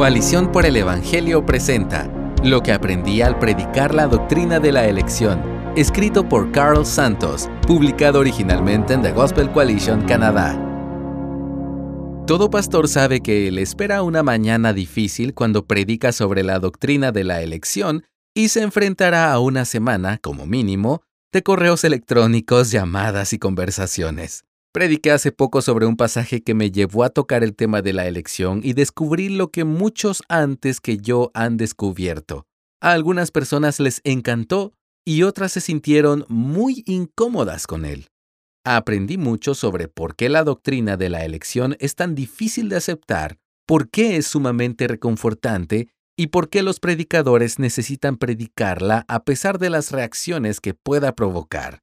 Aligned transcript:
Coalición 0.00 0.50
por 0.50 0.64
el 0.64 0.78
Evangelio 0.78 1.44
presenta 1.44 2.10
Lo 2.42 2.62
que 2.62 2.72
aprendí 2.72 3.20
al 3.20 3.38
predicar 3.38 3.94
la 3.94 4.06
doctrina 4.06 4.58
de 4.58 4.72
la 4.72 4.86
elección, 4.86 5.42
escrito 5.76 6.26
por 6.26 6.50
Carl 6.52 6.86
Santos, 6.86 7.50
publicado 7.66 8.20
originalmente 8.20 8.94
en 8.94 9.02
The 9.02 9.12
Gospel 9.12 9.50
Coalition 9.50 10.06
Canadá. 10.06 10.58
Todo 12.26 12.48
pastor 12.48 12.88
sabe 12.88 13.20
que 13.20 13.50
le 13.50 13.60
espera 13.60 14.02
una 14.02 14.22
mañana 14.22 14.72
difícil 14.72 15.34
cuando 15.34 15.66
predica 15.66 16.12
sobre 16.12 16.44
la 16.44 16.60
doctrina 16.60 17.12
de 17.12 17.24
la 17.24 17.42
elección 17.42 18.06
y 18.34 18.48
se 18.48 18.62
enfrentará 18.62 19.30
a 19.30 19.38
una 19.38 19.66
semana, 19.66 20.16
como 20.22 20.46
mínimo, 20.46 21.02
de 21.30 21.42
correos 21.42 21.84
electrónicos, 21.84 22.70
llamadas 22.70 23.34
y 23.34 23.38
conversaciones. 23.38 24.46
Prediqué 24.72 25.10
hace 25.10 25.32
poco 25.32 25.62
sobre 25.62 25.86
un 25.86 25.96
pasaje 25.96 26.44
que 26.44 26.54
me 26.54 26.70
llevó 26.70 27.02
a 27.02 27.10
tocar 27.10 27.42
el 27.42 27.56
tema 27.56 27.82
de 27.82 27.92
la 27.92 28.06
elección 28.06 28.60
y 28.62 28.74
descubrí 28.74 29.28
lo 29.28 29.48
que 29.48 29.64
muchos 29.64 30.22
antes 30.28 30.80
que 30.80 30.96
yo 30.96 31.32
han 31.34 31.56
descubierto. 31.56 32.46
A 32.80 32.92
algunas 32.92 33.32
personas 33.32 33.80
les 33.80 34.00
encantó 34.04 34.72
y 35.04 35.24
otras 35.24 35.50
se 35.52 35.60
sintieron 35.60 36.24
muy 36.28 36.84
incómodas 36.86 37.66
con 37.66 37.84
él. 37.84 38.06
Aprendí 38.64 39.18
mucho 39.18 39.56
sobre 39.56 39.88
por 39.88 40.14
qué 40.14 40.28
la 40.28 40.44
doctrina 40.44 40.96
de 40.96 41.08
la 41.08 41.24
elección 41.24 41.76
es 41.80 41.96
tan 41.96 42.14
difícil 42.14 42.68
de 42.68 42.76
aceptar, 42.76 43.38
por 43.66 43.90
qué 43.90 44.18
es 44.18 44.28
sumamente 44.28 44.86
reconfortante 44.86 45.88
y 46.16 46.28
por 46.28 46.48
qué 46.48 46.62
los 46.62 46.78
predicadores 46.78 47.58
necesitan 47.58 48.16
predicarla 48.16 49.04
a 49.08 49.24
pesar 49.24 49.58
de 49.58 49.70
las 49.70 49.90
reacciones 49.90 50.60
que 50.60 50.74
pueda 50.74 51.16
provocar. 51.16 51.80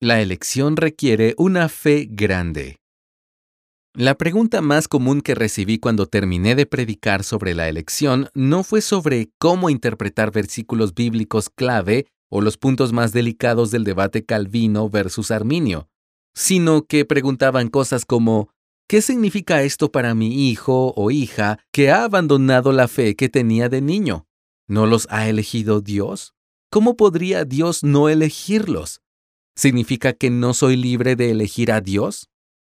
La 0.00 0.20
elección 0.20 0.76
requiere 0.76 1.34
una 1.38 1.70
fe 1.70 2.06
grande. 2.10 2.76
La 3.94 4.14
pregunta 4.14 4.60
más 4.60 4.88
común 4.88 5.22
que 5.22 5.34
recibí 5.34 5.78
cuando 5.78 6.04
terminé 6.04 6.54
de 6.54 6.66
predicar 6.66 7.24
sobre 7.24 7.54
la 7.54 7.66
elección 7.70 8.28
no 8.34 8.62
fue 8.62 8.82
sobre 8.82 9.30
cómo 9.38 9.70
interpretar 9.70 10.32
versículos 10.32 10.94
bíblicos 10.94 11.48
clave 11.48 12.08
o 12.28 12.42
los 12.42 12.58
puntos 12.58 12.92
más 12.92 13.12
delicados 13.12 13.70
del 13.70 13.84
debate 13.84 14.22
Calvino 14.22 14.90
versus 14.90 15.30
Arminio, 15.30 15.88
sino 16.34 16.84
que 16.84 17.06
preguntaban 17.06 17.68
cosas 17.68 18.04
como 18.04 18.50
¿qué 18.88 19.00
significa 19.00 19.62
esto 19.62 19.90
para 19.90 20.14
mi 20.14 20.50
hijo 20.50 20.92
o 20.94 21.10
hija 21.10 21.58
que 21.72 21.90
ha 21.90 22.04
abandonado 22.04 22.70
la 22.70 22.86
fe 22.86 23.16
que 23.16 23.30
tenía 23.30 23.70
de 23.70 23.80
niño? 23.80 24.26
¿No 24.68 24.84
los 24.84 25.08
ha 25.08 25.26
elegido 25.26 25.80
Dios? 25.80 26.34
¿Cómo 26.70 26.98
podría 26.98 27.46
Dios 27.46 27.82
no 27.82 28.10
elegirlos? 28.10 29.00
¿Significa 29.56 30.12
que 30.12 30.28
no 30.28 30.52
soy 30.52 30.76
libre 30.76 31.16
de 31.16 31.30
elegir 31.30 31.72
a 31.72 31.80
Dios? 31.80 32.28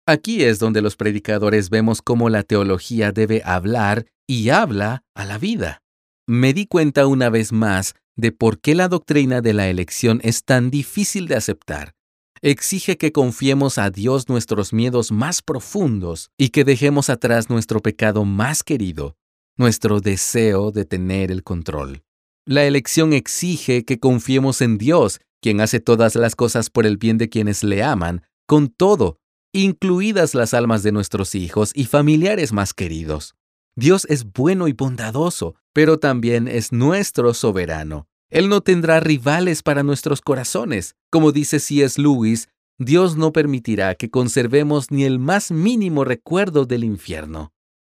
Aquí 0.06 0.44
es 0.44 0.60
donde 0.60 0.82
los 0.82 0.96
predicadores 0.96 1.70
vemos 1.70 2.02
cómo 2.02 2.30
la 2.30 2.44
teología 2.44 3.12
debe 3.12 3.42
hablar 3.44 4.06
y 4.26 4.50
habla 4.50 5.04
a 5.14 5.26
la 5.26 5.38
vida. 5.38 5.82
Me 6.26 6.54
di 6.54 6.66
cuenta 6.68 7.06
una 7.06 7.30
vez 7.30 7.52
más 7.52 7.96
de 8.16 8.32
por 8.32 8.60
qué 8.60 8.76
la 8.76 8.88
doctrina 8.88 9.42
de 9.42 9.54
la 9.54 9.68
elección 9.68 10.20
es 10.24 10.46
tan 10.46 10.72
difícil 10.72 11.28
de 11.28 11.36
aceptar. 11.36 11.96
Exige 12.42 12.98
que 12.98 13.12
confiemos 13.12 13.78
a 13.78 13.90
Dios 13.90 14.30
nuestros 14.30 14.72
miedos 14.72 15.12
más 15.12 15.42
profundos 15.42 16.30
y 16.38 16.50
que 16.50 16.64
dejemos 16.64 17.10
atrás 17.10 17.50
nuestro 17.50 17.82
pecado 17.82 18.24
más 18.24 18.64
querido, 18.64 19.18
nuestro 19.58 20.00
deseo 20.00 20.72
de 20.72 20.86
tener 20.86 21.32
el 21.32 21.44
control. 21.44 22.04
La 22.46 22.64
elección 22.64 23.12
exige 23.12 23.84
que 23.84 24.00
confiemos 24.00 24.62
en 24.62 24.78
Dios 24.78 25.20
quien 25.42 25.62
hace 25.62 25.80
todas 25.80 26.16
las 26.16 26.36
cosas 26.36 26.70
por 26.70 26.86
el 26.86 26.98
bien 26.98 27.18
de 27.18 27.30
quienes 27.30 27.64
le 27.64 27.84
aman, 27.84 28.24
con 28.48 28.68
todo, 28.70 29.20
incluidas 29.54 30.36
las 30.36 30.54
almas 30.54 30.84
de 30.84 30.92
nuestros 30.92 31.36
hijos 31.36 31.72
y 31.74 31.86
familiares 31.86 32.54
más 32.54 32.74
queridos. 32.74 33.36
Dios 33.76 34.06
es 34.10 34.26
bueno 34.32 34.68
y 34.68 34.74
bondadoso, 34.74 35.56
pero 35.74 36.00
también 36.00 36.48
es 36.48 36.72
nuestro 36.72 37.34
soberano. 37.34 38.08
Él 38.30 38.50
no 38.50 38.62
tendrá 38.62 39.00
rivales 39.00 39.64
para 39.64 39.84
nuestros 39.84 40.22
corazones. 40.22 40.96
Como 41.10 41.32
dice 41.32 41.60
C.S. 41.60 42.00
Lewis, 42.00 42.50
Dios 42.78 43.18
no 43.18 43.34
permitirá 43.34 43.96
que 43.96 44.10
conservemos 44.10 44.92
ni 44.92 45.04
el 45.04 45.20
más 45.20 45.52
mínimo 45.52 46.06
recuerdo 46.06 46.66
del 46.66 46.84
infierno. 46.84 47.52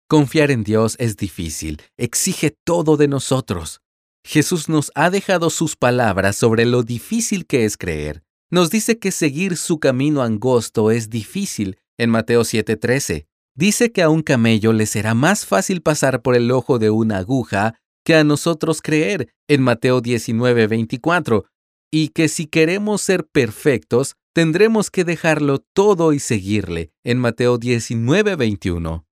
Confiar 0.08 0.52
en 0.52 0.64
Dios 0.64 0.96
es 1.00 1.18
difícil, 1.18 1.82
exige 1.98 2.56
todo 2.64 2.98
de 2.98 3.08
nosotros. 3.08 3.82
Jesús 4.24 4.70
nos 4.70 4.92
ha 4.96 5.10
dejado 5.10 5.50
sus 5.50 5.76
palabras 5.76 6.36
sobre 6.36 6.66
lo 6.66 6.84
difícil 6.84 7.46
que 7.46 7.66
es 7.66 7.78
creer. 7.78 8.24
Nos 8.52 8.70
dice 8.70 9.00
que 9.00 9.12
seguir 9.12 9.58
su 9.58 9.80
camino 9.80 10.22
angosto 10.22 10.92
es 10.92 11.10
difícil 11.10 11.78
en 11.98 12.10
Mateo 12.10 12.44
7:13. 12.44 13.28
Dice 13.56 13.92
que 13.92 14.02
a 14.02 14.10
un 14.10 14.22
camello 14.22 14.74
le 14.74 14.86
será 14.86 15.14
más 15.14 15.46
fácil 15.46 15.82
pasar 15.82 16.22
por 16.22 16.36
el 16.36 16.50
ojo 16.52 16.80
de 16.80 16.90
una 16.90 17.18
aguja 17.18 17.76
que 18.06 18.16
a 18.16 18.24
nosotros 18.24 18.82
creer 18.82 19.30
en 19.48 19.62
Mateo 19.62 20.02
19:24, 20.02 21.46
y 21.92 22.10
que 22.10 22.28
si 22.30 22.46
queremos 22.48 23.02
ser 23.02 23.28
perfectos, 23.28 24.16
tendremos 24.34 24.90
que 24.90 25.04
dejarlo 25.04 25.60
todo 25.74 26.14
y 26.14 26.20
seguirle 26.20 26.92
en 27.04 27.20
Mateo 27.20 27.58
19:21. 27.58 29.06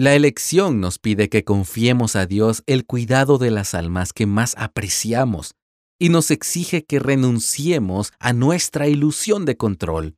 La 0.00 0.14
elección 0.14 0.80
nos 0.80 1.00
pide 1.00 1.28
que 1.28 1.42
confiemos 1.42 2.14
a 2.14 2.24
Dios 2.24 2.62
el 2.66 2.86
cuidado 2.86 3.36
de 3.36 3.50
las 3.50 3.74
almas 3.74 4.12
que 4.12 4.26
más 4.26 4.54
apreciamos 4.56 5.56
y 5.98 6.10
nos 6.10 6.30
exige 6.30 6.84
que 6.84 7.00
renunciemos 7.00 8.12
a 8.20 8.32
nuestra 8.32 8.86
ilusión 8.86 9.44
de 9.44 9.56
control. 9.56 10.16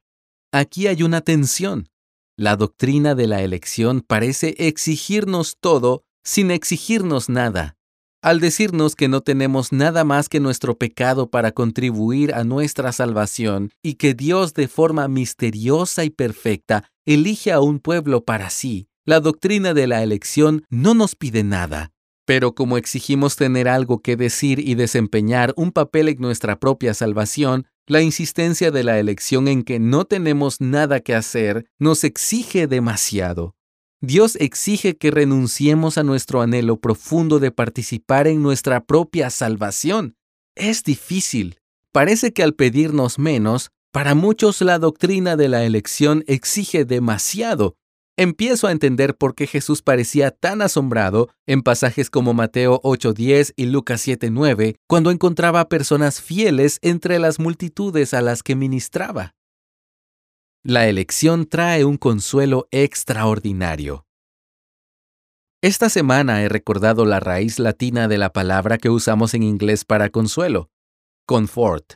Aquí 0.53 0.87
hay 0.87 1.03
una 1.03 1.23
tensión. 1.23 1.89
La 2.37 2.57
doctrina 2.57 3.15
de 3.15 3.27
la 3.27 3.41
elección 3.41 4.03
parece 4.07 4.55
exigirnos 4.59 5.57
todo 5.59 6.03
sin 6.23 6.51
exigirnos 6.51 7.31
nada. 7.31 7.79
Al 8.21 8.39
decirnos 8.39 8.95
que 8.95 9.09
no 9.09 9.23
tenemos 9.23 9.73
nada 9.73 10.05
más 10.05 10.29
que 10.29 10.41
nuestro 10.41 10.77
pecado 10.77 11.31
para 11.31 11.53
contribuir 11.53 12.35
a 12.35 12.45
nuestra 12.45 12.93
salvación 12.93 13.71
y 13.83 13.95
que 13.95 14.13
Dios 14.13 14.53
de 14.53 14.69
forma 14.69 15.09
misteriosa 15.09 16.05
y 16.05 16.11
perfecta 16.11 16.85
elige 17.07 17.51
a 17.51 17.61
un 17.61 17.79
pueblo 17.79 18.27
para 18.27 18.51
sí, 18.51 18.90
la 19.11 19.19
doctrina 19.19 19.75
de 19.75 19.89
la 19.89 20.05
elección 20.05 20.65
no 20.71 20.95
nos 20.95 21.17
pide 21.17 21.43
nada, 21.43 21.91
pero 22.27 22.55
como 22.55 22.79
exigimos 22.79 23.35
tener 23.35 23.67
algo 23.67 24.03
que 24.03 24.15
decir 24.15 24.61
y 24.61 24.77
desempeñar 24.77 25.53
un 25.57 25.73
papel 25.73 26.09
en 26.11 26.19
nuestra 26.21 26.61
propia 26.61 26.95
salvación, 26.95 27.67
la 27.89 28.03
insistencia 28.03 28.71
de 28.71 28.85
la 28.85 29.01
elección 29.01 29.49
en 29.49 29.65
que 29.65 29.81
no 29.81 30.05
tenemos 30.05 30.61
nada 30.61 31.01
que 31.01 31.17
hacer 31.17 31.67
nos 31.81 32.05
exige 32.05 32.69
demasiado. 32.69 33.57
Dios 34.01 34.37
exige 34.37 34.97
que 34.97 35.11
renunciemos 35.11 35.99
a 35.99 36.05
nuestro 36.05 36.41
anhelo 36.41 36.77
profundo 36.77 37.41
de 37.41 37.51
participar 37.51 38.29
en 38.29 38.45
nuestra 38.45 38.85
propia 38.85 39.31
salvación. 39.31 40.15
Es 40.55 40.85
difícil. 40.85 41.59
Parece 41.91 42.33
que 42.33 42.45
al 42.45 42.55
pedirnos 42.55 43.19
menos, 43.19 43.73
para 43.91 44.15
muchos 44.15 44.61
la 44.61 44.79
doctrina 44.79 45.35
de 45.35 45.49
la 45.49 45.65
elección 45.65 46.23
exige 46.29 46.85
demasiado 46.85 47.75
empiezo 48.21 48.67
a 48.67 48.73
entender 48.73 49.17
por 49.17 49.35
qué 49.35 49.47
Jesús 49.47 49.81
parecía 49.81 50.31
tan 50.31 50.61
asombrado 50.61 51.31
en 51.47 51.63
pasajes 51.63 52.11
como 52.11 52.35
Mateo 52.35 52.79
8:10 52.83 53.55
y 53.57 53.65
Lucas 53.65 54.07
7:9, 54.07 54.77
cuando 54.87 55.11
encontraba 55.11 55.71
personas 55.71 56.21
fieles 56.21 56.79
entre 56.83 57.19
las 57.19 57.39
multitudes 57.39 58.13
a 58.13 58.21
las 58.21 58.43
que 58.43 58.57
ministraba. 58.57 59.35
La 60.63 60.87
elección 60.87 61.47
trae 61.47 61.87
un 61.87 61.97
consuelo 61.97 62.69
extraordinario. 62.71 64.05
Esta 65.63 65.89
semana 65.89 66.43
he 66.43 66.51
recordado 66.51 67.07
la 67.07 67.21
raíz 67.21 67.59
latina 67.59 68.07
de 68.07 68.19
la 68.19 68.35
palabra 68.35 68.77
que 68.77 68.91
usamos 68.91 69.33
en 69.33 69.43
inglés 69.43 69.87
para 69.87 70.11
consuelo, 70.11 70.69
confort. 71.27 71.95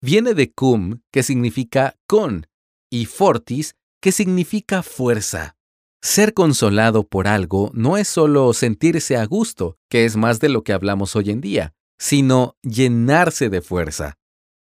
Viene 0.00 0.32
de 0.32 0.50
cum, 0.50 1.00
que 1.12 1.22
significa 1.22 1.94
con, 2.06 2.46
y 2.90 3.04
fortis, 3.04 3.74
que 4.00 4.12
significa 4.12 4.82
fuerza. 4.82 5.57
Ser 6.00 6.32
consolado 6.32 7.04
por 7.04 7.26
algo 7.26 7.70
no 7.74 7.96
es 7.96 8.06
solo 8.06 8.52
sentirse 8.52 9.16
a 9.16 9.26
gusto, 9.26 9.76
que 9.90 10.04
es 10.04 10.16
más 10.16 10.38
de 10.38 10.48
lo 10.48 10.62
que 10.62 10.72
hablamos 10.72 11.16
hoy 11.16 11.30
en 11.30 11.40
día, 11.40 11.72
sino 11.98 12.54
llenarse 12.62 13.48
de 13.48 13.60
fuerza. 13.62 14.14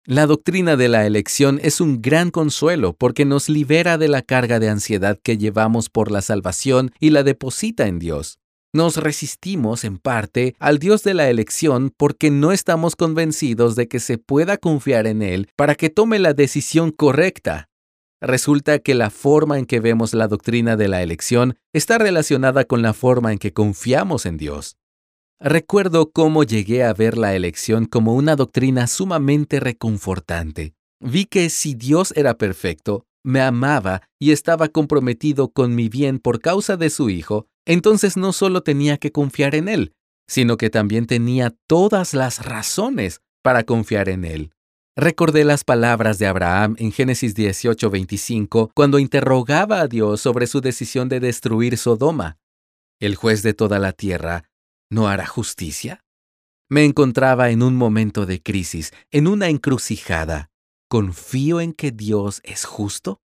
La 0.04 0.26
doctrina 0.26 0.76
de 0.76 0.88
la 0.88 1.06
elección 1.06 1.58
es 1.62 1.80
un 1.80 2.02
gran 2.02 2.30
consuelo 2.30 2.92
porque 2.92 3.24
nos 3.24 3.48
libera 3.48 3.96
de 3.96 4.08
la 4.08 4.20
carga 4.20 4.58
de 4.58 4.68
ansiedad 4.68 5.18
que 5.22 5.38
llevamos 5.38 5.88
por 5.88 6.10
la 6.10 6.20
salvación 6.20 6.92
y 7.00 7.10
la 7.10 7.22
deposita 7.22 7.86
en 7.86 7.98
Dios. 7.98 8.38
Nos 8.74 8.96
resistimos, 8.96 9.84
en 9.84 9.98
parte, 9.98 10.54
al 10.58 10.78
Dios 10.78 11.02
de 11.02 11.14
la 11.14 11.30
elección 11.30 11.94
porque 11.96 12.30
no 12.30 12.52
estamos 12.52 12.94
convencidos 12.94 13.74
de 13.74 13.88
que 13.88 14.00
se 14.00 14.18
pueda 14.18 14.58
confiar 14.58 15.06
en 15.06 15.22
Él 15.22 15.48
para 15.56 15.76
que 15.76 15.88
tome 15.88 16.18
la 16.18 16.34
decisión 16.34 16.90
correcta 16.90 17.68
resulta 18.22 18.78
que 18.78 18.94
la 18.94 19.10
forma 19.10 19.58
en 19.58 19.66
que 19.66 19.80
vemos 19.80 20.14
la 20.14 20.28
doctrina 20.28 20.76
de 20.76 20.88
la 20.88 21.02
elección 21.02 21.56
está 21.72 21.98
relacionada 21.98 22.64
con 22.64 22.80
la 22.80 22.94
forma 22.94 23.32
en 23.32 23.38
que 23.38 23.52
confiamos 23.52 24.24
en 24.24 24.38
Dios. 24.38 24.76
Recuerdo 25.40 26.12
cómo 26.12 26.44
llegué 26.44 26.84
a 26.84 26.94
ver 26.94 27.18
la 27.18 27.34
elección 27.34 27.86
como 27.86 28.14
una 28.14 28.36
doctrina 28.36 28.86
sumamente 28.86 29.58
reconfortante. 29.58 30.74
Vi 31.00 31.24
que 31.24 31.50
si 31.50 31.74
Dios 31.74 32.12
era 32.16 32.38
perfecto, 32.38 33.06
me 33.24 33.40
amaba 33.40 34.02
y 34.20 34.30
estaba 34.30 34.68
comprometido 34.68 35.48
con 35.48 35.74
mi 35.74 35.88
bien 35.88 36.20
por 36.20 36.40
causa 36.40 36.76
de 36.76 36.90
su 36.90 37.10
Hijo, 37.10 37.48
entonces 37.66 38.16
no 38.16 38.32
solo 38.32 38.62
tenía 38.62 38.98
que 38.98 39.10
confiar 39.10 39.56
en 39.56 39.68
Él, 39.68 39.94
sino 40.28 40.56
que 40.56 40.70
también 40.70 41.06
tenía 41.06 41.52
todas 41.66 42.14
las 42.14 42.44
razones 42.44 43.20
para 43.42 43.64
confiar 43.64 44.08
en 44.08 44.24
Él. 44.24 44.52
Recordé 44.96 45.44
las 45.44 45.64
palabras 45.64 46.18
de 46.18 46.26
Abraham 46.26 46.76
en 46.78 46.92
Génesis 46.92 47.34
18:25 47.34 48.72
cuando 48.74 48.98
interrogaba 48.98 49.80
a 49.80 49.88
Dios 49.88 50.20
sobre 50.20 50.46
su 50.46 50.60
decisión 50.60 51.08
de 51.08 51.18
destruir 51.18 51.78
Sodoma. 51.78 52.36
¿El 53.00 53.16
juez 53.16 53.42
de 53.42 53.54
toda 53.54 53.78
la 53.78 53.92
tierra 53.92 54.44
no 54.90 55.08
hará 55.08 55.26
justicia? 55.26 56.04
Me 56.68 56.84
encontraba 56.84 57.48
en 57.48 57.62
un 57.62 57.74
momento 57.74 58.26
de 58.26 58.42
crisis, 58.42 58.92
en 59.10 59.28
una 59.28 59.48
encrucijada. 59.48 60.50
¿Confío 60.90 61.62
en 61.62 61.72
que 61.72 61.90
Dios 61.90 62.42
es 62.44 62.66
justo? 62.66 63.18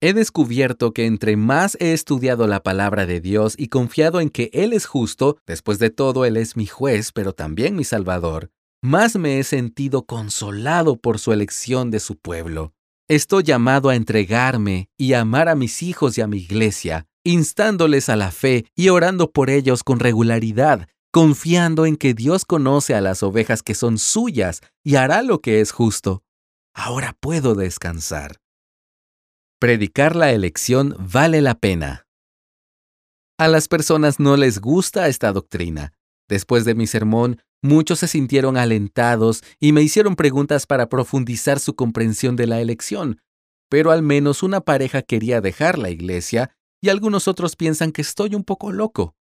He 0.00 0.12
descubierto 0.12 0.92
que 0.92 1.06
entre 1.06 1.36
más 1.36 1.76
he 1.78 1.92
estudiado 1.92 2.48
la 2.48 2.64
palabra 2.64 3.06
de 3.06 3.20
Dios 3.20 3.54
y 3.56 3.68
confiado 3.68 4.20
en 4.20 4.28
que 4.28 4.50
Él 4.52 4.72
es 4.72 4.86
justo, 4.86 5.38
después 5.46 5.78
de 5.78 5.90
todo 5.90 6.24
Él 6.24 6.36
es 6.36 6.56
mi 6.56 6.66
juez, 6.66 7.12
pero 7.12 7.32
también 7.32 7.76
mi 7.76 7.84
Salvador, 7.84 8.50
más 8.82 9.16
me 9.16 9.38
he 9.38 9.44
sentido 9.44 10.06
consolado 10.06 10.96
por 10.96 11.18
su 11.18 11.32
elección 11.32 11.90
de 11.90 12.00
su 12.00 12.16
pueblo. 12.16 12.72
Estoy 13.08 13.42
llamado 13.42 13.88
a 13.88 13.96
entregarme 13.96 14.88
y 14.96 15.14
amar 15.14 15.48
a 15.48 15.54
mis 15.54 15.82
hijos 15.82 16.16
y 16.16 16.20
a 16.20 16.26
mi 16.26 16.38
iglesia, 16.38 17.06
instándoles 17.24 18.08
a 18.08 18.16
la 18.16 18.30
fe 18.30 18.66
y 18.74 18.88
orando 18.88 19.32
por 19.32 19.50
ellos 19.50 19.82
con 19.82 19.98
regularidad, 19.98 20.88
confiando 21.12 21.86
en 21.86 21.96
que 21.96 22.14
Dios 22.14 22.44
conoce 22.44 22.94
a 22.94 23.00
las 23.00 23.22
ovejas 23.22 23.62
que 23.62 23.74
son 23.74 23.98
suyas 23.98 24.60
y 24.84 24.94
hará 24.94 25.22
lo 25.22 25.40
que 25.40 25.60
es 25.60 25.72
justo. 25.72 26.22
Ahora 26.72 27.16
puedo 27.18 27.54
descansar. 27.54 28.40
Predicar 29.58 30.16
la 30.16 30.32
elección 30.32 30.96
vale 30.98 31.42
la 31.42 31.56
pena. 31.56 32.06
A 33.38 33.48
las 33.48 33.68
personas 33.68 34.20
no 34.20 34.36
les 34.36 34.60
gusta 34.60 35.08
esta 35.08 35.32
doctrina. 35.32 35.92
Después 36.30 36.64
de 36.64 36.76
mi 36.76 36.86
sermón, 36.86 37.42
muchos 37.60 37.98
se 37.98 38.06
sintieron 38.06 38.56
alentados 38.56 39.42
y 39.58 39.72
me 39.72 39.82
hicieron 39.82 40.14
preguntas 40.14 40.64
para 40.64 40.88
profundizar 40.88 41.58
su 41.58 41.74
comprensión 41.74 42.36
de 42.36 42.46
la 42.46 42.60
elección, 42.60 43.20
pero 43.68 43.90
al 43.90 44.02
menos 44.02 44.44
una 44.44 44.60
pareja 44.60 45.02
quería 45.02 45.40
dejar 45.40 45.76
la 45.76 45.90
iglesia 45.90 46.56
y 46.80 46.88
algunos 46.88 47.26
otros 47.26 47.56
piensan 47.56 47.90
que 47.90 48.02
estoy 48.02 48.36
un 48.36 48.44
poco 48.44 48.70
loco. 48.70 49.16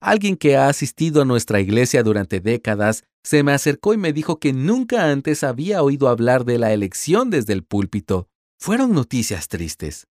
Alguien 0.00 0.36
que 0.36 0.56
ha 0.56 0.68
asistido 0.68 1.20
a 1.20 1.26
nuestra 1.26 1.60
iglesia 1.60 2.02
durante 2.02 2.40
décadas 2.40 3.04
se 3.22 3.42
me 3.42 3.52
acercó 3.52 3.92
y 3.92 3.98
me 3.98 4.14
dijo 4.14 4.40
que 4.40 4.54
nunca 4.54 5.10
antes 5.10 5.44
había 5.44 5.82
oído 5.82 6.08
hablar 6.08 6.46
de 6.46 6.58
la 6.58 6.72
elección 6.72 7.28
desde 7.28 7.52
el 7.52 7.62
púlpito 7.62 8.26
fueron 8.58 8.94
noticias 8.94 9.48
tristes. 9.48 10.06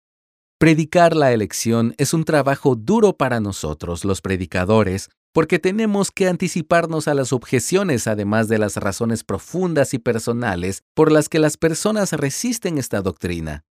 Predicar 0.60 1.16
la 1.16 1.32
elección 1.32 1.96
es 1.98 2.14
un 2.14 2.26
trabajo 2.26 2.76
duro 2.76 3.16
para 3.16 3.40
nosotros, 3.40 4.04
los 4.04 4.22
predicadores, 4.22 5.10
porque 5.36 5.60
tenemos 5.60 6.12
que 6.12 6.30
anticiparnos 6.30 7.10
a 7.10 7.14
las 7.14 7.34
objeciones 7.34 8.08
además 8.08 8.48
de 8.48 8.58
las 8.58 8.78
razones 8.78 9.26
profundas 9.26 9.94
y 9.94 10.00
personales 10.00 10.82
por 10.94 11.12
las 11.12 11.28
que 11.28 11.40
las 11.40 11.58
personas 11.58 12.14
resisten 12.14 12.78
esta 12.78 13.02
doctrina. 13.02 13.66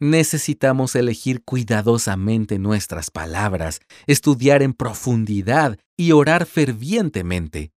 Necesitamos 0.00 0.94
elegir 0.94 1.42
cuidadosamente 1.42 2.58
nuestras 2.58 3.10
palabras, 3.10 3.80
estudiar 4.06 4.62
en 4.62 4.74
profundidad 4.74 5.78
y 5.96 6.12
orar 6.12 6.44
fervientemente. 6.44 7.72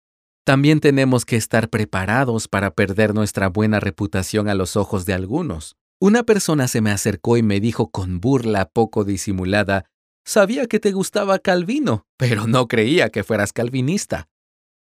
También 0.44 0.80
tenemos 0.80 1.24
que 1.24 1.36
estar 1.36 1.70
preparados 1.70 2.48
para 2.48 2.72
perder 2.72 3.14
nuestra 3.14 3.48
buena 3.48 3.80
reputación 3.80 4.50
a 4.50 4.56
los 4.56 4.76
ojos 4.76 5.06
de 5.06 5.14
algunos. 5.14 5.76
Una 6.02 6.24
persona 6.24 6.68
se 6.68 6.82
me 6.82 6.90
acercó 6.90 7.38
y 7.38 7.44
me 7.44 7.60
dijo 7.60 7.92
con 7.92 8.22
burla 8.22 8.70
poco 8.70 9.04
disimulada, 9.04 9.86
Sabía 10.26 10.68
que 10.68 10.80
te 10.80 10.92
gustaba 10.92 11.40
Calvino, 11.40 12.06
pero 12.18 12.48
no 12.48 12.68
creía 12.68 13.10
que 13.10 13.24
fueras 13.24 13.54
calvinista. 13.54 14.28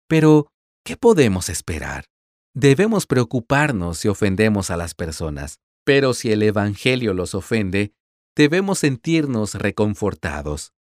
Pero, 0.07 0.47
¿qué 0.83 0.97
podemos 0.97 1.49
esperar? 1.49 2.05
Debemos 2.53 3.05
preocuparnos 3.05 3.99
si 3.99 4.07
ofendemos 4.07 4.69
a 4.71 4.77
las 4.77 4.93
personas, 4.93 5.59
pero 5.85 6.13
si 6.13 6.31
el 6.31 6.43
Evangelio 6.43 7.13
los 7.13 7.35
ofende, 7.35 7.93
debemos 8.35 8.79
sentirnos 8.79 9.55
reconfortados. 9.55 10.73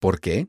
¿Por 0.00 0.20
qué? 0.20 0.48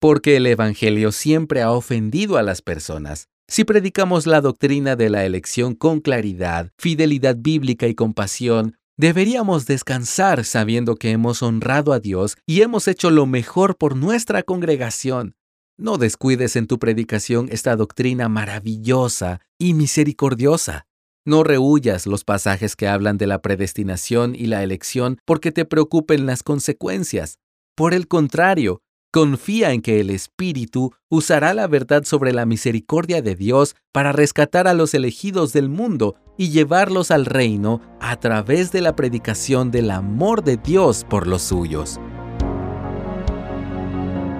Porque 0.00 0.36
el 0.36 0.46
Evangelio 0.46 1.12
siempre 1.12 1.62
ha 1.62 1.70
ofendido 1.70 2.36
a 2.36 2.42
las 2.42 2.62
personas, 2.62 3.28
si 3.48 3.64
predicamos 3.64 4.26
la 4.26 4.40
doctrina 4.40 4.96
de 4.96 5.10
la 5.10 5.24
elección 5.26 5.74
con 5.74 6.00
claridad, 6.00 6.72
fidelidad 6.78 7.36
bíblica 7.38 7.86
y 7.86 7.94
compasión, 7.94 8.78
deberíamos 9.02 9.66
descansar 9.66 10.44
sabiendo 10.44 10.94
que 10.94 11.10
hemos 11.10 11.42
honrado 11.42 11.92
a 11.92 11.98
Dios 11.98 12.36
y 12.46 12.62
hemos 12.62 12.86
hecho 12.86 13.10
lo 13.10 13.26
mejor 13.26 13.76
por 13.76 13.96
nuestra 13.96 14.44
congregación. 14.44 15.34
No 15.76 15.98
descuides 15.98 16.54
en 16.54 16.68
tu 16.68 16.78
predicación 16.78 17.48
esta 17.50 17.74
doctrina 17.74 18.28
maravillosa 18.28 19.40
y 19.58 19.74
misericordiosa. 19.74 20.86
No 21.24 21.42
rehuyas 21.42 22.06
los 22.06 22.22
pasajes 22.22 22.76
que 22.76 22.86
hablan 22.86 23.18
de 23.18 23.26
la 23.26 23.42
predestinación 23.42 24.36
y 24.36 24.46
la 24.46 24.62
elección 24.62 25.18
porque 25.24 25.50
te 25.50 25.64
preocupen 25.64 26.24
las 26.24 26.44
consecuencias. 26.44 27.40
Por 27.74 27.94
el 27.94 28.06
contrario, 28.06 28.82
Confía 29.14 29.72
en 29.72 29.82
que 29.82 30.00
el 30.00 30.08
Espíritu 30.08 30.94
usará 31.10 31.52
la 31.52 31.66
verdad 31.66 32.04
sobre 32.04 32.32
la 32.32 32.46
misericordia 32.46 33.20
de 33.20 33.34
Dios 33.34 33.76
para 33.92 34.10
rescatar 34.10 34.66
a 34.66 34.72
los 34.72 34.94
elegidos 34.94 35.52
del 35.52 35.68
mundo 35.68 36.14
y 36.42 36.50
llevarlos 36.50 37.12
al 37.12 37.24
reino 37.24 37.80
a 38.00 38.16
través 38.16 38.72
de 38.72 38.80
la 38.80 38.96
predicación 38.96 39.70
del 39.70 39.92
amor 39.92 40.42
de 40.42 40.56
Dios 40.56 41.06
por 41.08 41.28
los 41.28 41.42
suyos. 41.42 42.00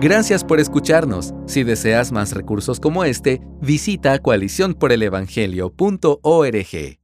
Gracias 0.01 0.43
por 0.43 0.59
escucharnos. 0.59 1.33
Si 1.47 1.63
deseas 1.63 2.11
más 2.11 2.33
recursos 2.33 2.81
como 2.81 3.05
este, 3.05 3.41
visita 3.61 4.19
coaliciónporelevangelio.org. 4.19 7.02